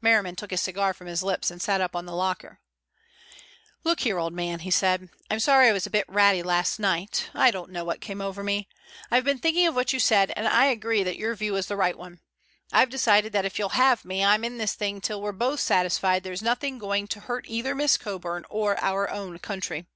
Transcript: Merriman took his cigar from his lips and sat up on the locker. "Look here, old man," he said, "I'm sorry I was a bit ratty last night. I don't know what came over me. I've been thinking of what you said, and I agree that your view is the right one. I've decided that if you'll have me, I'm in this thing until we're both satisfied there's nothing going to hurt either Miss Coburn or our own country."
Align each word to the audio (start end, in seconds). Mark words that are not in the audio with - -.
Merriman 0.00 0.36
took 0.36 0.52
his 0.52 0.62
cigar 0.62 0.94
from 0.94 1.08
his 1.08 1.24
lips 1.24 1.50
and 1.50 1.60
sat 1.60 1.80
up 1.80 1.96
on 1.96 2.06
the 2.06 2.14
locker. 2.14 2.60
"Look 3.82 3.98
here, 3.98 4.16
old 4.16 4.32
man," 4.32 4.60
he 4.60 4.70
said, 4.70 5.08
"I'm 5.28 5.40
sorry 5.40 5.66
I 5.66 5.72
was 5.72 5.88
a 5.88 5.90
bit 5.90 6.08
ratty 6.08 6.40
last 6.44 6.78
night. 6.78 7.28
I 7.34 7.50
don't 7.50 7.72
know 7.72 7.84
what 7.84 8.00
came 8.00 8.20
over 8.20 8.44
me. 8.44 8.68
I've 9.10 9.24
been 9.24 9.38
thinking 9.40 9.66
of 9.66 9.74
what 9.74 9.92
you 9.92 9.98
said, 9.98 10.32
and 10.36 10.46
I 10.46 10.66
agree 10.66 11.02
that 11.02 11.18
your 11.18 11.34
view 11.34 11.56
is 11.56 11.66
the 11.66 11.74
right 11.74 11.98
one. 11.98 12.20
I've 12.72 12.90
decided 12.90 13.32
that 13.32 13.44
if 13.44 13.58
you'll 13.58 13.70
have 13.70 14.04
me, 14.04 14.24
I'm 14.24 14.44
in 14.44 14.56
this 14.58 14.74
thing 14.74 14.94
until 14.98 15.20
we're 15.20 15.32
both 15.32 15.58
satisfied 15.58 16.22
there's 16.22 16.42
nothing 16.42 16.78
going 16.78 17.08
to 17.08 17.18
hurt 17.18 17.46
either 17.48 17.74
Miss 17.74 17.96
Coburn 17.96 18.44
or 18.48 18.78
our 18.80 19.10
own 19.10 19.40
country." 19.40 19.86